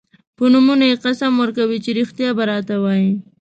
په 0.37 0.43
نومونو 0.53 0.83
یې 0.89 0.95
قسم 1.05 1.31
ورکوي 1.37 1.77
چې 1.85 1.91
رښتیا 1.99 2.29
به 2.37 2.43
راته 2.51 2.75
وايي. 2.83 3.11